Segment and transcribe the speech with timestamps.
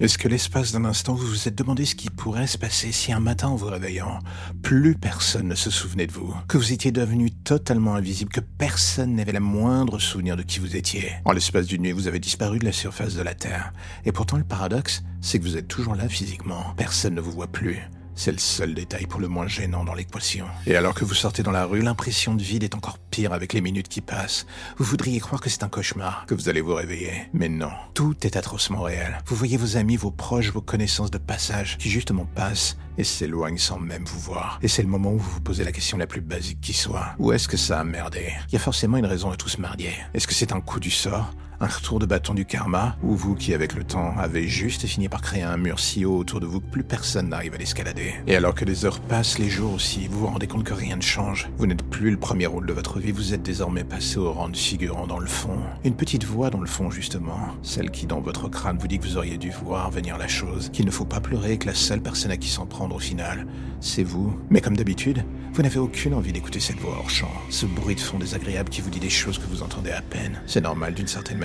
[0.00, 3.12] Est-ce que l'espace d'un instant vous vous êtes demandé ce qui pourrait se passer si
[3.12, 4.18] un matin en vous réveillant,
[4.60, 9.14] plus personne ne se souvenait de vous, que vous étiez devenu totalement invisible, que personne
[9.14, 12.58] n'avait la moindre souvenir de qui vous étiez En l'espace d'une nuit, vous avez disparu
[12.58, 13.72] de la surface de la Terre.
[14.04, 16.74] Et pourtant le paradoxe, c'est que vous êtes toujours là physiquement.
[16.76, 17.78] Personne ne vous voit plus.
[18.16, 20.46] C'est le seul détail pour le moins gênant dans l'équation.
[20.66, 23.52] Et alors que vous sortez dans la rue, l'impression de vide est encore pire avec
[23.52, 24.46] les minutes qui passent.
[24.76, 27.28] Vous voudriez croire que c'est un cauchemar, que vous allez vous réveiller.
[27.32, 29.18] Mais non, tout est atrocement réel.
[29.26, 33.58] Vous voyez vos amis, vos proches, vos connaissances de passage qui justement passent et s'éloignent
[33.58, 34.58] sans même vous voir.
[34.62, 37.14] Et c'est le moment où vous vous posez la question la plus basique qui soit.
[37.18, 38.32] Où est-ce que ça a merdé?
[38.48, 39.92] Il y a forcément une raison à tout ce mardier.
[40.14, 41.32] Est-ce que c'est un coup du sort?
[41.64, 45.08] Un retour de bâton du karma, ou vous qui avec le temps avez juste fini
[45.08, 48.14] par créer un mur si haut autour de vous que plus personne n'arrive à l'escalader.
[48.26, 50.96] Et alors que les heures passent, les jours aussi, vous vous rendez compte que rien
[50.96, 51.48] ne change.
[51.56, 54.50] Vous n'êtes plus le premier rôle de votre vie, vous êtes désormais passé au rang
[54.50, 55.58] de figurant dans le fond.
[55.84, 59.04] Une petite voix dans le fond justement, celle qui dans votre crâne vous dit que
[59.04, 62.02] vous auriez dû voir venir la chose, qu'il ne faut pas pleurer, que la seule
[62.02, 63.46] personne à qui s'en prendre au final,
[63.80, 64.38] c'est vous.
[64.50, 68.00] Mais comme d'habitude, vous n'avez aucune envie d'écouter cette voix hors champ, ce bruit de
[68.00, 70.40] fond désagréable qui vous dit des choses que vous entendez à peine.
[70.46, 71.38] C'est normal d'une certaine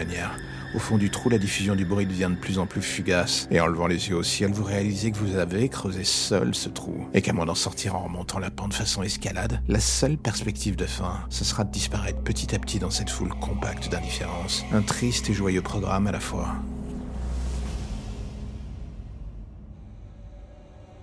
[0.75, 3.59] Au fond du trou, la diffusion du bruit devient de plus en plus fugace, et
[3.59, 7.07] en levant les yeux au ciel, vous réalisez que vous avez creusé seul ce trou,
[7.13, 10.85] et qu'à moins d'en sortir en remontant la pente façon escalade, la seule perspective de
[10.85, 14.63] fin, ce sera de disparaître petit à petit dans cette foule compacte d'indifférence.
[14.71, 16.55] Un triste et joyeux programme à la fois.